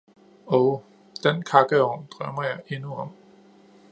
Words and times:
Oh, 0.47 0.81
den 1.23 1.43
kakkeovn 1.43 2.07
drømmer 2.11 2.43
jeg 2.43 2.61
endnu 2.69 2.93
om. 2.95 3.11